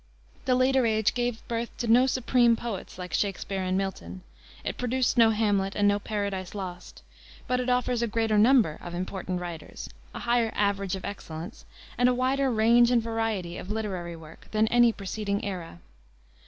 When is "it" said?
4.63-4.75, 7.59-7.69